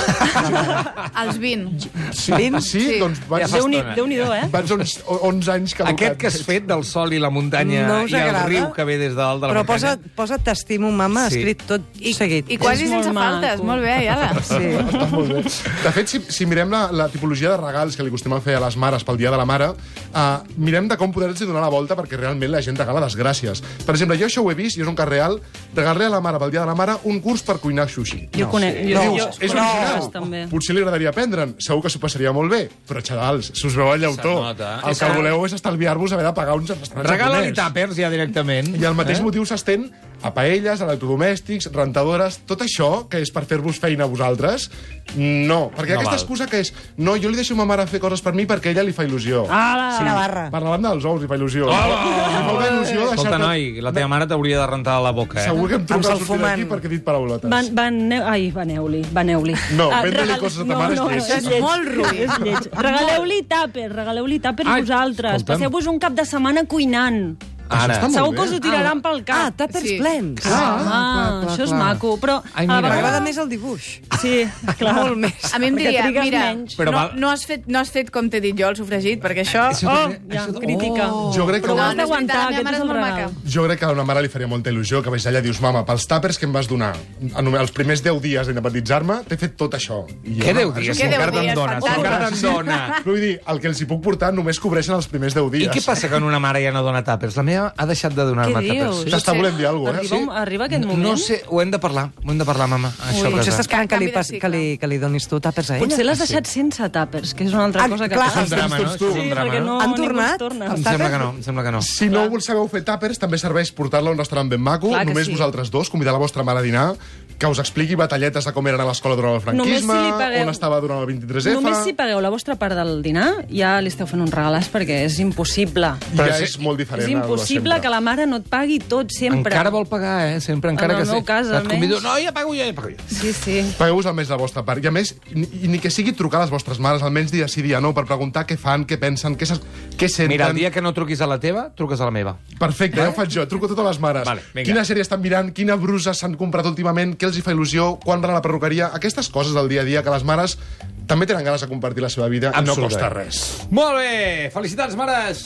Als 1.16 1.38
20. 1.40 1.90
sí, 2.14 2.32
vint? 2.34 2.60
sí, 2.62 2.80
Sí. 2.80 3.00
doncs 3.00 3.20
vaig, 3.28 3.42
Ja 3.44 3.48
fa 3.48 3.58
Déu-n'hi- 3.58 3.78
estona. 3.80 3.96
Déu-n'hi-do, 3.96 4.34
eh? 4.34 4.48
vaig 4.52 4.72
uns 4.72 5.00
11 5.08 5.52
anys 5.52 5.74
caducat. 5.76 5.94
Aquest 5.96 6.18
que 6.22 6.28
has 6.28 6.42
fet 6.46 6.66
del 6.68 6.84
sol 6.84 7.14
i 7.14 7.20
la 7.20 7.30
muntanya 7.30 7.88
No 7.88 8.00
i 8.08 8.14
el 8.14 8.36
riu 8.48 8.72
que 8.76 8.84
ve 8.84 8.98
des 8.98 9.14
de 9.16 9.22
dalt 9.22 9.42
de 9.42 9.48
la 9.48 9.54
Però 9.54 9.64
muntanya. 9.66 9.96
posa, 9.98 10.16
posa 10.16 10.38
t'estimo, 10.38 10.92
mama, 10.92 11.30
Sí. 11.30 11.40
escrit 11.40 11.64
tot 11.66 11.82
seguit. 12.16 12.50
I 12.52 12.58
quasi 12.58 12.88
sense 12.88 13.12
faltes. 13.14 13.62
Molt 13.62 13.82
bé, 13.82 13.92
Ayala. 13.94 14.34
Sí. 14.46 14.54
Està 14.56 15.08
molt 15.12 15.32
bé. 15.34 15.42
De 15.44 15.92
fet, 15.92 16.08
si, 16.08 16.22
si 16.30 16.46
mirem 16.46 16.70
la, 16.70 16.92
la 16.92 17.08
tipologia 17.10 17.50
de 17.52 17.58
regals 17.58 17.96
que 17.96 18.04
li 18.04 18.10
acostumem 18.10 18.38
a 18.38 18.42
fer 18.42 18.56
a 18.56 18.60
les 18.60 18.78
mares 18.78 19.04
pel 19.04 19.18
Dia 19.18 19.32
de 19.32 19.38
la 19.38 19.46
Mare, 19.46 19.70
uh, 19.72 20.44
mirem 20.58 20.88
de 20.88 20.98
com 20.98 21.12
poder-los 21.12 21.40
donar 21.40 21.62
la 21.62 21.70
volta 21.70 21.96
perquè 21.96 22.18
realment 22.18 22.52
la 22.52 22.62
gent 22.62 22.78
regala 22.78 23.02
desgràcies. 23.06 23.62
Per 23.86 23.96
exemple, 23.96 24.18
jo 24.18 24.26
això 24.28 24.44
ho 24.44 24.52
he 24.52 24.56
vist, 24.56 24.78
i 24.78 24.82
és 24.82 24.88
un 24.88 24.96
cas 24.96 25.08
real, 25.08 25.40
regalar 25.76 26.06
a 26.08 26.10
la 26.10 26.22
mare 26.22 26.40
pel 26.40 26.52
Dia 26.52 26.62
de 26.62 26.68
la 26.68 26.76
Mare 26.76 26.96
un 27.04 27.20
curs 27.22 27.42
per 27.44 27.58
cuinar 27.60 27.90
sushi. 27.90 28.30
Jo 28.36 28.50
conec. 28.50 28.76
I 28.86 28.94
Jo, 28.94 29.02
dius, 29.02 29.18
jo, 29.22 29.30
és 29.40 29.52
jo, 29.52 29.58
original. 29.98 30.12
també. 30.12 30.48
Potser 30.52 30.76
li 30.76 30.82
agradaria 30.82 31.10
aprendre'n. 31.10 31.56
Segur 31.60 31.82
que 31.84 31.90
s'ho 31.90 32.00
passaria 32.00 32.32
molt 32.34 32.52
bé. 32.52 32.70
Però, 32.88 33.02
xavals, 33.02 33.52
si 33.54 33.68
us 33.68 33.76
veu 33.76 33.94
el 33.94 34.02
llautó, 34.02 34.36
Se 34.36 34.42
nota. 34.50 34.80
el 34.90 34.96
que 34.98 35.12
voleu 35.16 35.46
és 35.46 35.54
estalviar-vos 35.54 36.12
haver 36.14 36.26
de 36.26 36.34
pagar 36.34 36.56
uns 36.56 36.70
restaurants 36.70 37.10
Regala-li 37.12 37.50
japonès. 37.54 37.58
tàpers 37.58 37.96
ja 37.96 38.10
directament. 38.10 38.76
I 38.76 38.84
el 38.86 38.94
mateix 38.96 39.20
eh? 39.20 39.24
motiu 39.24 39.46
s'estén 39.46 39.92
a 40.22 40.32
paelles, 40.34 40.82
electrodomèstics, 40.82 41.70
rentadores, 41.74 42.40
tot 42.48 42.62
això 42.62 43.08
que 43.10 43.20
és 43.22 43.32
per 43.32 43.44
fer-vos 43.46 43.78
feina 43.80 44.06
a 44.06 44.08
vosaltres, 44.08 44.70
no. 45.16 45.72
Perquè 45.76 45.94
No 45.96 46.00
aquesta 46.02 46.12
val. 46.12 46.20
excusa 46.20 46.48
que 46.48 46.60
és 46.64 46.74
no, 46.98 47.16
jo 47.18 47.30
li 47.30 47.36
deixo 47.36 47.54
a 47.54 47.58
ma 47.58 47.66
mare 47.66 47.86
fer 47.88 48.00
coses 48.00 48.22
per 48.22 48.34
mi 48.34 48.46
perquè 48.46 48.68
a 48.68 48.72
ella 48.72 48.84
li 48.84 48.94
fa 48.96 49.04
il·lusió. 49.06 49.46
Ala! 49.50 49.92
Sí. 49.98 50.04
Una 50.04 50.14
barra. 50.16 50.50
Per 50.52 50.62
la 50.62 50.70
banda 50.70 50.90
dels 50.96 51.06
ous 51.06 51.22
li 51.22 51.28
fa 51.28 51.36
il·lusió. 51.38 51.68
Oh! 51.68 51.72
Li 51.72 52.58
fa 52.58 52.68
il·lusió 52.72 53.00
Escolta, 53.06 53.16
deixar-te... 53.16 53.38
noi, 53.46 53.82
la 53.82 53.92
teva 53.94 54.08
mare 54.08 54.28
t'hauria 54.28 54.60
de 54.60 54.68
rentar 54.68 54.98
la 55.04 55.12
boca, 55.12 55.40
eh? 55.42 55.46
Segur 55.46 55.68
que 55.70 55.76
em 55.76 55.86
truca 55.86 56.14
a 56.14 56.18
sortir 56.18 56.42
d'aquí 56.42 56.66
perquè 56.72 56.86
he 56.90 56.94
dit 56.96 57.04
paraulotes. 57.06 57.50
Van, 57.50 57.70
van, 57.76 58.00
ai, 58.24 58.50
vaneu-li, 58.52 59.04
vaneu-li. 59.14 59.56
No, 59.78 59.90
Ah, 59.92 60.02
vendre-li 60.02 60.28
regal- 60.32 60.40
coses 60.42 60.60
a 60.60 60.66
ta 60.66 60.74
no, 60.74 60.80
mare 60.80 60.94
és 60.94 61.00
no, 61.00 61.10
lleig. 61.10 61.30
és 61.30 61.46
lleig. 61.50 61.62
molt 61.62 61.88
ruï. 61.96 62.18
És 62.26 62.40
lleig. 62.40 62.70
Regaleu-li 62.74 63.42
tàper, 63.48 63.90
regaleu-li 63.94 64.40
tàper 64.40 64.68
Ai, 64.68 64.82
vosaltres. 64.82 65.44
Passeu-vos 65.44 65.86
un 65.88 66.00
cap 66.00 66.14
de 66.14 66.26
setmana 66.26 66.66
cuinant. 66.66 67.36
Ara. 67.70 67.96
està 67.96 68.02
molt 68.10 68.14
Segur 68.16 68.36
que 68.36 68.42
us 68.42 68.52
ho 68.54 68.60
tiraran 68.62 69.02
pel 69.02 69.20
Ah, 69.20 69.24
cap. 69.26 69.58
tàpers 69.58 69.82
Sí. 69.88 69.98
plens. 69.98 70.42
Clar, 70.42 70.54
Ah, 70.54 70.80
clar, 70.82 71.42
clar, 71.42 71.52
això 71.56 71.64
és 71.64 71.70
clar. 71.70 71.80
maco, 71.80 72.18
però... 72.20 72.42
Ai, 72.54 72.66
a 72.66 72.68
vegada- 72.68 72.90
M'agrada 72.90 73.20
més 73.22 73.38
el 73.38 73.50
dibuix. 73.50 74.02
Sí, 74.22 74.46
clar. 74.78 74.94
Molt 74.96 75.18
més. 75.18 75.54
A 75.54 75.60
mi 75.60 75.68
em 75.68 75.76
diria, 75.76 76.04
mira, 76.12 76.40
menys. 76.54 76.78
Però 76.78 76.92
no, 76.92 76.98
val- 76.98 77.12
no, 77.16 77.30
has 77.32 77.46
fet, 77.46 77.66
no 77.68 77.80
has 77.80 77.90
fet 77.92 78.12
com 78.12 78.30
t'he 78.30 78.40
dit 78.42 78.56
jo 78.58 78.68
el 78.70 78.76
sofregit, 78.76 79.22
perquè 79.22 79.42
això... 79.46 79.70
Això 79.72 79.90
Oh, 79.90 80.10
ja, 80.32 80.46
això- 80.46 80.60
crítica. 80.60 81.08
Oh. 81.12 81.32
Jo 81.34 81.46
crec 81.48 81.64
que 81.64 81.74
la 81.74 81.94
meva 81.94 82.18
aquest 82.18 82.64
mare 82.64 82.78
és 82.78 82.82
el 82.84 82.90
regal. 82.90 83.32
Jo 83.46 83.64
crec 83.66 83.80
que 83.80 83.86
a 83.86 83.92
una 83.92 84.04
mare 84.04 84.22
li 84.22 84.30
faria 84.30 84.48
molta 84.48 84.70
il·lusió 84.70 85.02
que 85.04 85.10
vaig 85.10 85.22
allà 85.26 85.40
i 85.40 85.42
dius, 85.42 85.60
mama, 85.62 85.86
pels 85.86 86.08
tàpers 86.08 86.38
que 86.38 86.46
em 86.46 86.54
vas 86.54 86.68
donar 86.68 86.94
els 87.22 87.72
primers 87.72 88.02
10 88.04 88.22
dies 88.22 88.48
d'independitzar-me, 88.48 89.24
t'he 89.28 89.38
fet 89.38 89.56
tot 89.58 89.74
això. 89.74 90.06
I 90.24 90.36
jo, 90.40 90.44
Què 90.46 90.54
deu 90.54 90.70
"Home, 90.70 90.80
dir? 90.82 90.92
això 90.92 90.96
Si 90.96 91.02
Què 91.02 91.10
deu 91.10 91.20
encara 91.20 91.32
dir? 91.32 91.40
te'n 91.42 91.56
dona, 91.56 91.80
si 91.82 91.88
És 91.88 91.96
encara 91.98 92.30
te'n 92.30 92.42
dona. 92.42 93.02
Vull 93.06 93.20
dir, 93.22 93.42
el 93.48 93.60
que 93.60 93.68
els 93.68 93.82
hi 93.82 93.86
puc 93.86 94.02
portar 94.04 94.34
només 94.34 94.60
cobreixen 94.60 94.96
els 94.96 95.08
primers 95.08 95.34
10 95.34 95.50
dies. 95.52 95.68
I 95.76 95.80
què 95.80 95.84
passa 95.86 96.10
que 96.10 96.16
una 96.16 96.40
mare 96.40 96.62
ja 96.64 96.72
no 96.72 96.82
dona 96.84 97.04
tàpers? 97.04 97.36
La 97.36 97.44
meva 97.44 97.55
ha 97.58 97.86
deixat 97.86 98.14
de 98.14 98.24
donar-me 98.26 98.60
Què 98.62 98.72
dius? 98.80 99.06
T'està 99.06 99.34
volent 99.36 99.58
dir 99.58 99.66
alguna 99.68 100.00
cosa, 100.00 100.16
Arriba, 100.16 100.34
eh? 100.34 100.42
arriba 100.42 100.66
aquest 100.66 100.82
No- 100.84 100.88
moment? 100.90 101.10
No 101.12 101.18
sé, 101.18 101.42
ho 101.48 101.62
hem 101.62 101.72
de 101.72 101.80
parlar, 101.80 102.12
ho 102.24 102.32
hem 102.32 102.38
de 102.38 102.46
parlar, 102.46 102.68
mama. 102.68 102.90
Això 103.10 103.28
a 103.28 103.32
Potser 103.32 103.38
casa. 103.38 103.52
està 103.52 103.62
esperant 103.62 103.90
que 103.90 104.00
li, 104.00 104.08
pas, 104.12 104.32
que 104.32 104.50
li, 104.50 104.78
que 104.78 104.88
li 104.88 104.98
donis 104.98 105.28
tu 105.28 105.40
tàpers 105.40 105.70
a 105.72 105.78
ella. 105.78 105.86
Potser 105.86 106.06
l'has 106.06 106.20
deixat 106.20 106.46
sense 106.48 106.90
tàpers, 106.92 107.34
que 107.34 107.44
és 107.46 107.54
una 107.54 107.66
altra 107.66 107.84
Ah, 107.86 107.90
cosa 107.90 108.08
que 108.10 108.16
clar. 108.16 108.30
És 108.30 108.36
un 108.44 108.50
drama, 108.58 108.78
no? 108.80 108.92
És 108.92 108.98
Sí, 109.00 109.06
un 109.06 109.30
drama, 109.30 109.52
perquè 109.52 109.60
no? 109.60 109.66
no, 109.66 109.82
Han 109.82 109.90
ningú 109.92 110.04
tornat? 110.04 110.32
es 110.32 110.38
torna. 110.38 110.66
Em 110.66 110.84
sembla 110.84 111.10
que 111.12 111.18
no, 111.18 111.30
em 111.32 111.44
sembla 111.44 111.64
que 111.64 111.72
no. 111.72 111.82
Si 111.82 112.10
no 112.10 112.24
us 112.26 112.46
sabeu 112.46 112.68
fer 112.68 112.84
tàpers, 112.86 113.18
també 113.20 113.38
serveix 113.38 113.72
portar-la 113.72 114.10
a 114.10 114.14
un 114.14 114.18
restaurant 114.18 114.50
ben 114.50 114.62
maco, 114.62 114.90
Clar 114.90 115.06
que 115.06 115.14
només 115.14 115.26
sí. 115.28 115.32
vosaltres 115.34 115.72
dos, 115.72 115.90
convidar 115.90 116.14
la 116.14 116.20
vostra 116.20 116.44
mare 116.44 116.60
a 116.60 116.62
dinar, 116.62 116.96
que 117.38 117.48
us 117.48 117.60
expliqui 117.60 117.96
batalletes 117.96 118.46
de 118.46 118.54
com 118.54 118.66
eren 118.68 118.80
a 118.80 118.86
l'escola 118.86 119.16
durant 119.16 119.36
el 119.36 119.42
Només 119.58 119.82
si 119.82 119.86
franquisme, 119.86 119.94
li 119.94 120.12
pagueu- 120.24 120.44
on 120.44 120.50
estava 120.50 120.80
durant 120.80 121.02
el 121.02 121.08
23F... 121.08 121.54
Només 121.62 121.84
si 121.84 121.92
pagueu 121.94 122.22
la 122.22 122.30
vostra 122.30 122.56
part 122.56 122.74
del 122.76 123.02
dinar, 123.04 123.46
ja 123.52 123.82
li 123.82 123.88
esteu 123.90 124.08
fent 124.08 124.22
un 124.22 124.32
regalàs 124.32 124.70
perquè 124.72 125.04
és 125.06 125.20
impossible. 125.20 125.82
Ja 126.16 126.16
Però 126.16 126.40
és 126.42 126.58
molt 126.60 126.78
diferent. 126.80 127.04
És 127.10 127.12
impossible 127.46 127.72
sempre. 127.76 127.82
que 127.82 127.90
la 127.94 128.02
mare 128.02 128.26
no 128.28 128.38
et 128.42 128.48
pagui 128.50 128.80
tot 128.80 129.12
sempre. 129.14 129.52
Encara 129.54 129.70
vol 129.70 129.86
pagar, 129.88 130.28
eh? 130.34 130.42
Sempre, 130.42 130.72
encara 130.72 130.94
En 130.94 131.00
el 131.00 131.06
que 131.06 131.12
meu 131.12 131.20
sé. 131.22 131.26
cas, 131.26 131.48
Et 131.48 131.54
almenys. 131.54 131.74
convido... 131.74 132.02
No, 132.02 132.16
ja 132.20 132.32
pago 132.34 132.54
jo, 132.54 132.64
ja 132.66 132.74
pago 132.74 132.90
jo. 132.90 132.98
Sí, 133.08 133.34
sí. 133.34 133.62
Pagueu-vos 133.78 134.06
almenys 134.06 134.30
la 134.30 134.38
vostra 134.38 134.64
part. 134.66 134.84
I 134.84 134.88
a 134.88 134.92
més, 134.92 135.16
ni, 135.34 135.48
ni 135.68 135.80
que 135.80 135.90
sigui 135.90 136.14
trucar 136.14 136.42
a 136.42 136.46
les 136.46 136.52
vostres 136.52 136.80
mares, 136.80 137.04
almenys 137.06 137.32
dia 137.32 137.48
sí, 137.48 137.62
dia 137.62 137.80
no, 137.82 137.94
per 137.94 138.06
preguntar 138.06 138.46
què 138.50 138.58
fan, 138.58 138.86
què 138.90 138.98
pensen, 139.00 139.38
què, 139.38 139.46
se- 139.46 139.60
què 139.98 140.10
senten... 140.10 140.34
Mira, 140.36 140.48
el 140.50 140.56
dia 140.56 140.72
que 140.72 140.82
no 140.82 140.94
truquis 140.94 141.22
a 141.22 141.28
la 141.28 141.40
teva, 141.40 141.70
truques 141.76 142.02
a 142.02 142.06
la 142.06 142.12
meva. 142.12 142.36
Perfecte, 142.60 143.02
ja 143.02 143.10
ho 143.10 143.14
faig 143.14 143.30
jo. 143.30 143.48
Truco 143.48 143.66
a 143.70 143.74
totes 143.76 143.86
les 143.86 144.00
mares. 144.00 144.26
Vale, 144.28 144.42
vinga. 144.54 144.66
Quina 144.72 144.86
sèrie 144.88 145.02
estan 145.06 145.22
mirant, 145.22 145.54
quina 145.54 145.76
brusa 145.76 146.14
s'han 146.14 146.36
comprat 146.36 146.66
últimament, 146.66 147.16
què 147.18 147.28
els 147.30 147.38
hi 147.38 147.42
fa 147.46 147.52
il·lusió, 147.56 147.96
quan 148.04 148.22
van 148.22 148.32
a 148.32 148.40
la 148.40 148.42
perruqueria... 148.46 148.92
Aquestes 148.96 149.30
coses 149.30 149.54
del 149.54 149.68
dia 149.70 149.82
a 149.82 149.86
dia 149.86 150.02
que 150.04 150.10
les 150.14 150.24
mares 150.24 150.58
també 151.06 151.28
tenen 151.30 151.44
ganes 151.46 151.62
de 151.62 151.68
compartir 151.70 152.02
la 152.02 152.10
seva 152.10 152.28
vida 152.32 152.50
i 152.56 152.64
no 152.66 152.76
costa 152.76 153.10
res. 153.14 153.44
Molt 153.70 154.00
bé! 154.00 154.50
Felicitats, 154.54 154.96
mares! 154.98 155.46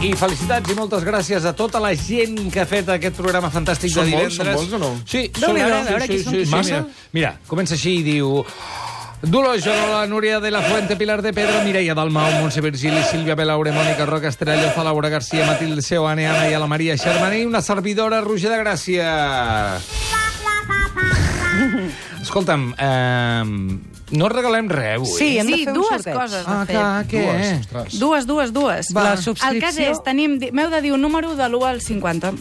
I 0.00 0.14
felicitats 0.16 0.70
i 0.72 0.74
moltes 0.78 1.02
gràcies 1.04 1.44
a 1.44 1.50
tota 1.52 1.80
la 1.82 1.90
gent 1.92 2.46
que 2.52 2.62
ha 2.62 2.66
fet 2.68 2.88
aquest 2.88 3.18
programa 3.20 3.50
fantàstic 3.52 3.92
Són 3.92 4.08
de 4.08 4.14
molts, 4.16 4.38
divendres. 4.38 4.56
són 4.56 4.56
molts 4.56 4.72
o 4.72 4.78
no? 4.80 4.88
Sí, 5.04 5.26
Déu-n'hi-do, 5.36 5.66
són, 5.68 5.76
a 5.76 5.90
veure 5.90 6.06
qui 6.08 6.20
són. 6.24 6.38
Massa? 6.54 6.78
Mira, 6.80 7.10
mira, 7.18 7.32
comença 7.50 7.76
així 7.76 7.98
i 8.00 8.06
diu... 8.06 8.38
Dolors 9.20 9.60
Jorola, 9.60 10.06
Núria 10.08 10.38
de 10.40 10.48
la 10.50 10.62
Fuente, 10.64 10.96
Pilar 10.96 11.18
de 11.20 11.34
Pedro, 11.36 11.58
Mireia 11.66 11.92
Dalmau, 11.92 12.30
Montse 12.40 12.62
Virgili, 12.64 13.02
Sílvia 13.10 13.36
Belaure, 13.36 13.74
Mònica 13.76 14.06
Roca, 14.08 14.32
Estela 14.32 14.56
Lloza, 14.56 14.80
Laura 14.86 15.10
García, 15.12 15.44
Matilde 15.44 15.84
Seoane, 15.84 16.24
Anna 16.24 16.48
i 16.48 16.56
a 16.56 16.62
la 16.62 16.66
Maria 16.70 16.96
Xermaní, 16.96 17.44
una 17.44 17.60
servidora, 17.60 18.22
Roger 18.24 18.48
de 18.48 18.62
Gràcia. 18.64 19.10
Escolta'm, 22.22 22.74
eh, 22.78 23.44
no 24.10 24.28
regalem 24.28 24.68
res 24.68 24.96
avui. 24.96 25.06
Sí, 25.18 25.38
hem 25.38 25.46
de 25.46 25.54
Sí, 25.56 25.64
fer 25.64 25.72
un 25.72 25.78
dues 25.80 25.88
sorteig. 26.02 26.16
coses 26.16 26.46
de 26.46 26.52
Ah, 26.52 26.64
fet. 26.66 26.76
clar, 26.76 27.06
què? 27.06 27.24
Dues, 27.24 27.60
ostres. 27.60 27.98
Dues, 28.00 28.26
dues, 28.26 28.52
dues. 28.52 28.92
Va. 28.94 29.02
La 29.04 29.12
El 29.12 29.22
subscripció- 29.22 29.60
cas 29.60 29.78
és, 29.78 30.02
tenim, 30.04 30.38
m'heu 30.52 30.70
de 30.70 30.80
dir 30.82 30.92
un 30.92 31.00
número 31.00 31.34
de 31.36 31.48
l'1 31.48 31.64
al 31.66 31.80
50. 31.80 32.32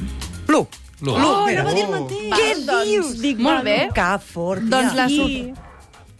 Lu. 0.48 0.68
Lu. 1.02 1.18
Lu, 1.18 1.46
mira. 1.46 1.62
anava 1.62 1.70
a 1.70 1.74
dir 1.74 1.84
el 1.86 1.94
Oh. 1.94 2.02
mateix. 2.02 2.34
Què 2.34 2.66
Què 2.66 2.84
dius? 2.86 3.22
Dic, 3.22 3.38
molt 3.40 3.64
bé. 3.64 3.90
Que 3.94 4.20
fort. 4.20 4.62
Doncs 4.64 4.96
la, 4.96 5.08
sub... 5.08 5.30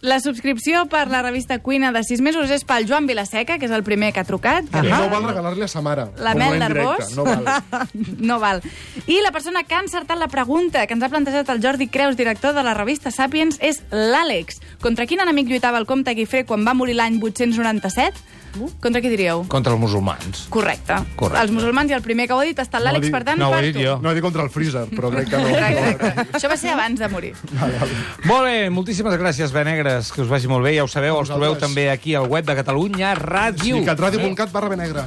la 0.00 0.18
subscripció 0.20 0.86
per 0.88 1.08
la 1.08 1.20
revista 1.22 1.58
Cuina 1.60 1.92
de 1.92 2.02
6 2.04 2.22
mesos 2.24 2.50
és 2.50 2.64
pel 2.64 2.86
Joan 2.88 3.06
Vilaseca, 3.06 3.58
que 3.60 3.68
és 3.68 3.74
el 3.74 3.84
primer 3.84 4.12
que 4.16 4.22
ha 4.22 4.24
trucat. 4.24 4.68
Que 4.72 4.82
no 4.86 5.10
val 5.12 5.26
regalar-li 5.28 5.66
a 5.66 5.68
sa 5.68 5.82
mare. 5.84 6.08
La 6.16 6.32
mel 6.34 6.58
d'Arbós. 6.62 7.12
No 7.18 7.26
val. 7.28 7.44
no 8.30 8.38
val. 8.40 8.64
I 9.06 9.20
la 9.20 9.32
persona 9.32 9.64
que 9.64 9.76
ha 9.76 9.84
encertat 9.84 10.18
la 10.18 10.30
pregunta 10.32 10.86
que 10.86 10.96
ens 10.96 11.04
ha 11.04 11.12
plantejat 11.12 11.52
el 11.52 11.60
Jordi 11.62 11.90
Creus, 11.92 12.16
director 12.16 12.56
de 12.56 12.64
la 12.64 12.74
revista 12.74 13.12
Sapiens, 13.12 13.60
és 13.60 13.82
l'Àlex. 13.92 14.62
Contra 14.80 15.06
quin 15.06 15.20
enemic 15.20 15.52
lluitava 15.52 15.80
el 15.80 15.88
comte 15.88 16.16
Guifré 16.16 16.46
quan 16.48 16.64
va 16.64 16.74
morir 16.74 16.96
l'any 16.96 17.20
897? 17.20 18.40
Contra 18.80 19.00
qui 19.00 19.08
diríeu? 19.08 19.44
Contra 19.48 19.72
els 19.72 19.80
musulmans. 19.80 20.46
Correcte. 20.50 20.94
Correcte. 21.16 21.42
Els 21.44 21.52
musulmans 21.54 21.90
i 21.90 21.94
el 21.94 22.02
primer 22.02 22.26
que 22.26 22.34
ho 22.34 22.40
ha 22.40 22.44
dit 22.44 22.58
ha 22.58 22.62
estat 22.66 22.82
l'Àlex, 22.82 23.02
dit- 23.06 23.12
per 23.14 23.22
tant, 23.24 23.38
no 23.38 23.48
ho 23.48 23.54
he 23.54 23.60
per 23.60 23.64
dit 23.72 23.76
tu. 23.78 24.02
No 24.02 24.14
dir 24.14 24.22
contra 24.22 24.42
el 24.42 24.50
freezer, 24.50 24.86
però 24.90 25.10
crec 25.14 25.28
que 25.30 25.36
no. 25.38 25.48
Correcte. 25.50 26.26
Això 26.38 26.48
va 26.50 26.56
ser 26.56 26.70
abans 26.74 26.98
de 26.98 27.08
morir. 27.08 27.32
Molt 28.30 28.44
bé, 28.44 28.70
moltíssimes 28.70 29.14
gràcies, 29.20 29.52
Benegres, 29.52 30.10
que 30.12 30.22
us 30.22 30.28
vagi 30.28 30.48
molt 30.48 30.64
bé, 30.64 30.74
ja 30.76 30.84
ho 30.84 30.88
sabeu, 30.88 31.18
els 31.20 31.28
trobeu 31.28 31.54
vosaltres. 31.54 31.68
també 31.70 31.90
aquí 31.90 32.14
al 32.14 32.26
web 32.26 32.44
de 32.46 32.54
Catalunya 32.58 33.14
Ràdio 33.16 33.76
Sinicatradio.cat 33.80 34.50
barra 34.52 34.68
benegra. 34.68 35.06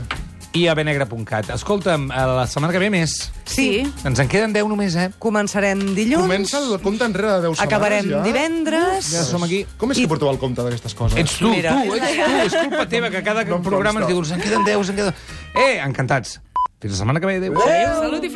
I 0.53 0.67
a 0.69 0.75
benegra.cat. 0.77 1.49
Escolta'm, 1.55 2.11
a 2.13 2.25
la 2.29 2.43
setmana 2.47 2.73
que 2.75 2.79
ve 2.81 2.89
més. 2.93 3.15
Sí. 3.49 3.81
Ens 4.05 4.19
en 4.21 4.29
queden 4.29 4.53
10 4.53 4.67
només, 4.69 4.95
eh? 4.95 5.07
Començarem 5.21 5.81
dilluns. 5.97 6.27
Comença 6.27 6.61
el 6.61 6.77
compte 6.83 7.07
enrere 7.09 7.31
de 7.39 7.47
10 7.47 7.57
setmanes, 7.57 7.65
Acabarem 7.65 8.09
ja. 8.11 8.21
divendres. 8.27 9.09
Ja 9.15 9.23
som 9.25 9.43
aquí. 9.47 9.63
Com 9.81 9.91
és 9.95 10.01
que 10.03 10.07
porteu 10.11 10.29
el 10.29 10.37
compte 10.41 10.61
d'aquestes 10.61 10.93
coses? 10.93 11.17
Ets 11.19 11.39
tu, 11.41 11.49
Mira. 11.49 11.73
tu, 11.81 11.97
ets 11.97 12.15
tu, 12.15 12.39
és 12.45 12.57
culpa 12.67 12.85
teva 12.89 13.09
que 13.09 13.23
cada 13.25 13.43
No 13.49 13.57
em 13.57 13.65
programa 13.65 14.01
ens 14.03 14.07
consta. 14.11 14.13
dius, 14.13 14.31
en 14.37 14.41
queden 14.45 14.65
10, 14.69 14.89
en 14.89 14.95
queden... 15.01 15.13
Eh, 15.57 15.79
encantats. 15.81 16.39
Fins 16.83 16.91
la 16.93 16.97
setmana 16.99 17.19
que 17.23 17.25
ve, 17.25 17.37
adéu. 17.39 17.53
Salut 17.57 18.23
i 18.23 18.29
flor. 18.29 18.31